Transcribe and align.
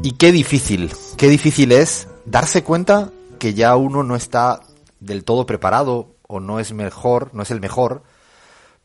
Y 0.00 0.12
qué 0.12 0.30
difícil, 0.30 0.92
qué 1.16 1.28
difícil 1.28 1.72
es 1.72 2.06
darse 2.24 2.62
cuenta 2.62 3.10
que 3.40 3.54
ya 3.54 3.74
uno 3.74 4.04
no 4.04 4.14
está 4.14 4.60
del 5.00 5.24
todo 5.24 5.44
preparado 5.44 6.14
o 6.28 6.38
no 6.38 6.60
es 6.60 6.72
mejor, 6.72 7.34
no 7.34 7.42
es 7.42 7.50
el 7.50 7.60
mejor 7.60 8.04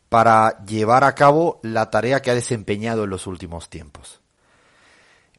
para 0.10 0.64
llevar 0.66 1.04
a 1.04 1.14
cabo 1.14 1.60
la 1.62 1.92
tarea 1.92 2.22
que 2.22 2.32
ha 2.32 2.36
desempeñado 2.36 3.04
en 3.04 3.12
los 3.12 3.28
últimos 3.28 3.70
tiempos. 3.70 4.22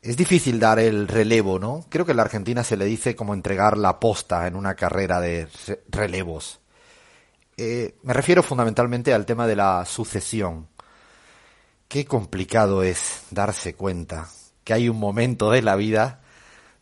Es 0.01 0.17
difícil 0.17 0.61
dar 0.61 0.79
el 0.79 1.09
relevo, 1.09 1.59
¿no? 1.59 1.85
Creo 1.89 2.05
que 2.05 2.13
en 2.13 2.19
la 2.19 2.25
Argentina 2.25 2.63
se 2.63 2.77
le 2.77 2.85
dice 2.85 3.17
como 3.17 3.35
entregar 3.35 3.77
la 3.77 3.99
posta 3.99 4.47
en 4.47 4.55
una 4.55 4.75
carrera 4.77 5.21
de 5.21 5.49
relevos. 5.89 6.61
Eh, 7.57 7.97
me 8.03 8.13
refiero 8.13 8.43
fundamentalmente 8.43 9.13
al 9.13 9.27
tema 9.27 9.47
de 9.47 9.57
la 9.57 9.85
sucesión. 9.87 10.69
Qué 11.89 12.05
complicado 12.05 12.83
es 12.83 13.23
darse 13.31 13.75
cuenta 13.75 14.29
que 14.65 14.73
hay 14.73 14.89
un 14.89 14.99
momento 14.99 15.51
de 15.51 15.63
la 15.63 15.77
vida 15.77 16.21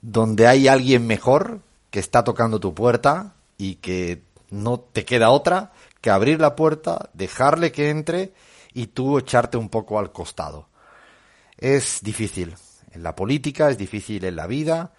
donde 0.01 0.47
hay 0.47 0.69
alguien 0.69 1.07
mejor 1.07 1.61
que 1.91 2.01
está 2.01 2.25
tocando 2.25 2.59
tu 2.61 2.75
puerta 2.75 3.35
y 3.59 3.77
que 3.77 4.23
no 4.51 4.81
te 4.81 5.05
queda 5.05 5.31
otra 5.31 5.73
que 6.01 6.11
abrir 6.11 6.41
la 6.41 6.57
puerta, 6.57 7.11
dejarle 7.13 7.71
que 7.71 7.91
entre 7.91 8.33
y 8.75 8.89
tú 8.89 9.19
echarte 9.19 9.57
un 9.57 9.69
poco 9.69 9.99
al 9.99 10.13
costado. 10.13 10.69
Es 11.57 12.01
difícil, 12.03 12.55
en 12.91 13.03
la 13.03 13.15
política, 13.15 13.71
es 13.71 13.79
difícil 13.79 14.25
en 14.25 14.37
la 14.37 14.47
vida 14.47 14.93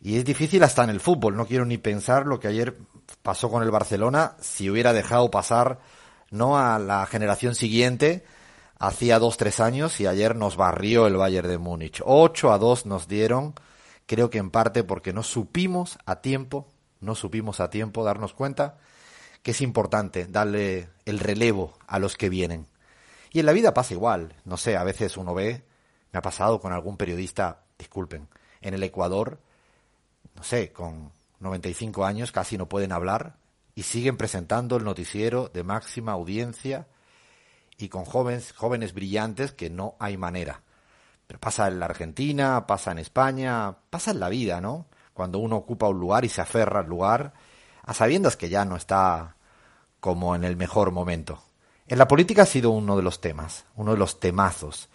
y 0.00 0.16
es 0.16 0.24
difícil 0.24 0.62
hasta 0.64 0.82
en 0.82 0.90
el 0.90 1.00
fútbol. 1.00 1.36
No 1.36 1.46
quiero 1.46 1.64
ni 1.64 1.78
pensar 1.78 2.26
lo 2.26 2.40
que 2.40 2.48
ayer 2.48 2.76
pasó 3.22 3.50
con 3.50 3.62
el 3.62 3.70
Barcelona 3.70 4.36
si 4.40 4.68
hubiera 4.68 4.92
dejado 4.92 5.30
pasar 5.30 5.78
no 6.30 6.58
a 6.58 6.78
la 6.78 7.06
generación 7.06 7.54
siguiente 7.54 8.24
hacía 8.82 9.20
dos 9.20 9.36
tres 9.36 9.60
años 9.60 10.00
y 10.00 10.08
ayer 10.08 10.34
nos 10.34 10.56
barrió 10.56 11.06
el 11.06 11.16
Bayern 11.16 11.48
de 11.48 11.56
Múnich. 11.56 12.02
Ocho 12.04 12.52
a 12.52 12.58
dos 12.58 12.84
nos 12.84 13.06
dieron, 13.06 13.54
creo 14.06 14.28
que 14.28 14.38
en 14.38 14.50
parte 14.50 14.82
porque 14.82 15.12
no 15.12 15.22
supimos 15.22 15.98
a 16.04 16.16
tiempo, 16.16 16.66
no 17.00 17.14
supimos 17.14 17.60
a 17.60 17.70
tiempo 17.70 18.02
darnos 18.02 18.34
cuenta 18.34 18.78
que 19.44 19.52
es 19.52 19.60
importante 19.60 20.26
darle 20.26 20.88
el 21.04 21.20
relevo 21.20 21.78
a 21.86 22.00
los 22.00 22.16
que 22.16 22.28
vienen. 22.28 22.66
Y 23.30 23.38
en 23.38 23.46
la 23.46 23.52
vida 23.52 23.72
pasa 23.72 23.94
igual, 23.94 24.34
no 24.44 24.56
sé, 24.56 24.76
a 24.76 24.82
veces 24.82 25.16
uno 25.16 25.32
ve 25.32 25.62
me 26.12 26.18
ha 26.18 26.22
pasado 26.22 26.60
con 26.60 26.72
algún 26.72 26.96
periodista, 26.96 27.60
disculpen, 27.78 28.28
en 28.60 28.74
el 28.74 28.82
Ecuador, 28.82 29.38
no 30.34 30.42
sé, 30.42 30.72
con 30.72 31.12
95 31.38 32.04
años 32.04 32.32
casi 32.32 32.58
no 32.58 32.68
pueden 32.68 32.90
hablar 32.90 33.36
y 33.76 33.84
siguen 33.84 34.16
presentando 34.16 34.76
el 34.76 34.84
noticiero 34.84 35.48
de 35.54 35.62
máxima 35.62 36.12
audiencia 36.12 36.88
y 37.82 37.88
con 37.88 38.04
jóvenes, 38.04 38.52
jóvenes 38.52 38.94
brillantes 38.94 39.52
que 39.52 39.68
no 39.68 39.96
hay 39.98 40.16
manera. 40.16 40.62
Pero 41.26 41.40
pasa 41.40 41.68
en 41.68 41.80
la 41.80 41.86
Argentina, 41.86 42.66
pasa 42.66 42.92
en 42.92 42.98
España, 42.98 43.74
pasa 43.90 44.12
en 44.12 44.20
la 44.20 44.28
vida, 44.28 44.60
¿no? 44.60 44.86
Cuando 45.12 45.38
uno 45.38 45.56
ocupa 45.56 45.88
un 45.88 45.98
lugar 45.98 46.24
y 46.24 46.28
se 46.28 46.40
aferra 46.40 46.80
al 46.80 46.86
lugar, 46.86 47.32
a 47.82 47.94
sabiendas 47.94 48.36
que 48.36 48.48
ya 48.48 48.64
no 48.64 48.76
está 48.76 49.36
como 50.00 50.34
en 50.34 50.44
el 50.44 50.56
mejor 50.56 50.90
momento. 50.90 51.42
En 51.86 51.98
la 51.98 52.08
política 52.08 52.42
ha 52.42 52.46
sido 52.46 52.70
uno 52.70 52.96
de 52.96 53.02
los 53.02 53.20
temas, 53.20 53.64
uno 53.76 53.92
de 53.92 53.98
los 53.98 54.20
temazos. 54.20 54.88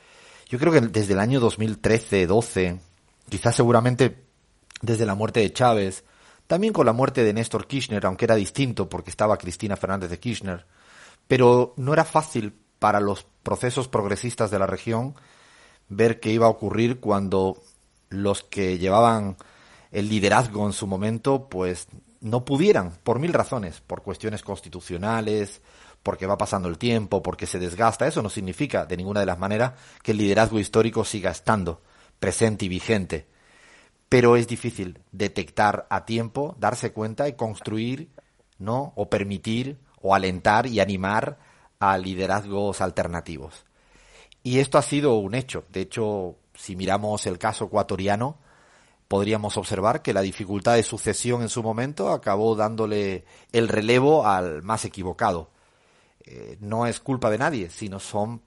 Yo 0.47 0.57
creo 0.57 0.71
que 0.71 0.81
desde 0.81 1.13
el 1.13 1.19
año 1.19 1.41
2013-12, 1.41 2.79
quizás 3.29 3.55
seguramente 3.55 4.25
desde 4.81 5.05
la 5.05 5.15
muerte 5.15 5.41
de 5.41 5.51
Chávez, 5.51 6.03
también 6.47 6.71
con 6.71 6.85
la 6.85 6.93
muerte 6.93 7.23
de 7.23 7.33
Néstor 7.33 7.67
Kirchner, 7.67 8.05
aunque 8.05 8.25
era 8.25 8.35
distinto 8.35 8.87
porque 8.87 9.09
estaba 9.09 9.37
Cristina 9.37 9.75
Fernández 9.75 10.09
de 10.09 10.19
Kirchner, 10.19 10.65
pero 11.27 11.73
no 11.75 11.93
era 11.93 12.05
fácil 12.05 12.53
para 12.79 12.99
los 12.99 13.25
procesos 13.43 13.87
progresistas 13.87 14.51
de 14.51 14.59
la 14.59 14.67
región 14.67 15.15
ver 15.89 16.19
qué 16.19 16.31
iba 16.31 16.47
a 16.47 16.49
ocurrir 16.49 16.99
cuando 16.99 17.61
los 18.09 18.43
que 18.43 18.77
llevaban 18.77 19.37
el 19.91 20.09
liderazgo 20.09 20.65
en 20.65 20.73
su 20.73 20.87
momento, 20.87 21.47
pues 21.49 21.87
no 22.19 22.45
pudieran, 22.45 22.93
por 23.03 23.19
mil 23.19 23.33
razones, 23.33 23.81
por 23.81 24.03
cuestiones 24.03 24.43
constitucionales, 24.43 25.61
porque 26.03 26.27
va 26.27 26.37
pasando 26.37 26.67
el 26.69 26.77
tiempo, 26.77 27.21
porque 27.21 27.47
se 27.47 27.59
desgasta. 27.59 28.07
Eso 28.07 28.21
no 28.21 28.29
significa 28.29 28.85
de 28.85 28.97
ninguna 28.97 29.21
de 29.21 29.25
las 29.25 29.39
maneras 29.39 29.73
que 30.03 30.11
el 30.11 30.17
liderazgo 30.17 30.59
histórico 30.59 31.03
siga 31.03 31.31
estando 31.31 31.81
presente 32.19 32.65
y 32.65 32.69
vigente. 32.69 33.27
Pero 34.09 34.37
es 34.37 34.47
difícil 34.47 34.99
detectar 35.11 35.85
a 35.89 36.05
tiempo, 36.05 36.55
darse 36.59 36.93
cuenta 36.93 37.27
y 37.27 37.33
construir, 37.33 38.09
¿no? 38.57 38.93
O 38.95 39.09
permitir, 39.09 39.79
o 40.01 40.15
alentar 40.15 40.65
y 40.67 40.79
animar 40.79 41.39
a 41.79 41.97
liderazgos 41.97 42.81
alternativos. 42.81 43.65
Y 44.43 44.59
esto 44.59 44.77
ha 44.77 44.81
sido 44.81 45.15
un 45.15 45.35
hecho. 45.35 45.65
De 45.69 45.81
hecho, 45.81 46.37
si 46.53 46.75
miramos 46.75 47.25
el 47.25 47.37
caso 47.37 47.65
ecuatoriano, 47.65 48.37
podríamos 49.07 49.57
observar 49.57 50.01
que 50.01 50.13
la 50.13 50.21
dificultad 50.21 50.75
de 50.75 50.83
sucesión 50.83 51.41
en 51.41 51.49
su 51.49 51.63
momento 51.63 52.11
acabó 52.11 52.55
dándole 52.55 53.25
el 53.51 53.67
relevo 53.67 54.25
al 54.25 54.63
más 54.63 54.85
equivocado. 54.85 55.51
Eh, 56.25 56.57
no 56.59 56.85
es 56.85 56.99
culpa 56.99 57.29
de 57.29 57.37
nadie, 57.37 57.69
sino 57.69 57.99
son 57.99 58.41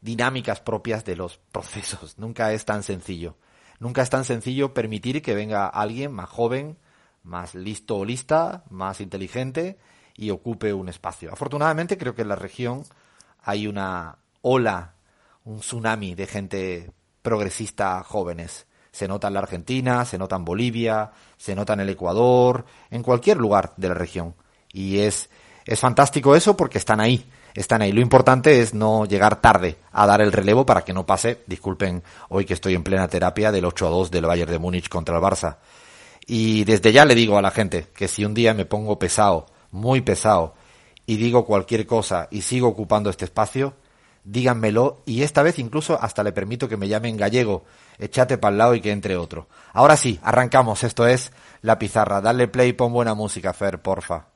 dinámicas 0.00 0.60
propias 0.60 1.04
de 1.04 1.16
los 1.16 1.38
procesos. 1.50 2.16
Nunca 2.18 2.52
es 2.52 2.64
tan 2.64 2.82
sencillo. 2.82 3.36
Nunca 3.80 4.02
es 4.02 4.10
tan 4.10 4.24
sencillo 4.24 4.74
permitir 4.74 5.22
que 5.22 5.34
venga 5.34 5.66
alguien 5.66 6.12
más 6.12 6.28
joven, 6.28 6.78
más 7.22 7.54
listo 7.54 7.96
o 7.96 8.04
lista, 8.04 8.64
más 8.70 9.00
inteligente 9.00 9.78
y 10.16 10.30
ocupe 10.30 10.72
un 10.72 10.88
espacio. 10.88 11.32
Afortunadamente 11.32 11.98
creo 11.98 12.14
que 12.14 12.22
en 12.22 12.28
la 12.28 12.36
región 12.36 12.84
hay 13.42 13.66
una 13.66 14.18
ola, 14.42 14.94
un 15.44 15.60
tsunami 15.60 16.14
de 16.14 16.26
gente 16.26 16.92
progresista 17.22 18.02
jóvenes. 18.02 18.66
Se 18.90 19.08
nota 19.08 19.28
en 19.28 19.34
la 19.34 19.40
Argentina, 19.40 20.04
se 20.04 20.18
nota 20.18 20.36
en 20.36 20.44
Bolivia, 20.44 21.12
se 21.38 21.54
nota 21.54 21.72
en 21.72 21.80
el 21.80 21.88
Ecuador, 21.88 22.66
en 22.90 23.02
cualquier 23.02 23.38
lugar 23.38 23.72
de 23.76 23.88
la 23.88 23.94
región. 23.94 24.34
Y 24.70 24.98
es 24.98 25.30
es 25.64 25.78
fantástico 25.78 26.34
eso 26.34 26.56
porque 26.56 26.78
están 26.78 27.00
ahí, 27.00 27.24
están 27.54 27.82
ahí. 27.82 27.92
Lo 27.92 28.00
importante 28.00 28.60
es 28.60 28.74
no 28.74 29.04
llegar 29.06 29.40
tarde 29.40 29.76
a 29.92 30.06
dar 30.06 30.20
el 30.20 30.32
relevo 30.32 30.66
para 30.66 30.82
que 30.82 30.92
no 30.92 31.06
pase, 31.06 31.42
disculpen 31.46 32.02
hoy 32.28 32.44
que 32.44 32.54
estoy 32.54 32.74
en 32.74 32.82
plena 32.82 33.08
terapia 33.08 33.52
del 33.52 33.64
8 33.64 33.86
a 33.86 33.90
2 33.90 34.10
del 34.10 34.26
Bayern 34.26 34.50
de 34.50 34.58
Múnich 34.58 34.88
contra 34.88 35.16
el 35.16 35.22
Barça. 35.22 35.58
Y 36.26 36.64
desde 36.64 36.92
ya 36.92 37.04
le 37.04 37.14
digo 37.14 37.38
a 37.38 37.42
la 37.42 37.50
gente 37.50 37.88
que 37.94 38.08
si 38.08 38.24
un 38.24 38.34
día 38.34 38.54
me 38.54 38.64
pongo 38.64 38.98
pesado, 38.98 39.46
muy 39.72 40.00
pesado, 40.02 40.54
y 41.06 41.16
digo 41.16 41.44
cualquier 41.44 41.86
cosa 41.86 42.28
y 42.30 42.42
sigo 42.42 42.68
ocupando 42.68 43.10
este 43.10 43.24
espacio, 43.24 43.74
díganmelo 44.24 45.02
y 45.04 45.22
esta 45.22 45.42
vez 45.42 45.58
incluso 45.58 45.98
hasta 46.00 46.22
le 46.22 46.32
permito 46.32 46.68
que 46.68 46.76
me 46.76 46.88
llamen 46.88 47.16
gallego, 47.16 47.64
echate 47.98 48.38
para 48.38 48.52
el 48.52 48.58
lado 48.58 48.74
y 48.74 48.80
que 48.80 48.92
entre 48.92 49.16
otro. 49.16 49.48
Ahora 49.72 49.96
sí, 49.96 50.20
arrancamos, 50.22 50.84
esto 50.84 51.06
es 51.06 51.32
La 51.60 51.78
Pizarra. 51.78 52.20
Dale 52.20 52.48
play, 52.48 52.72
pon 52.72 52.92
buena 52.92 53.14
música, 53.14 53.52
Fer, 53.52 53.82
porfa. 53.82 54.26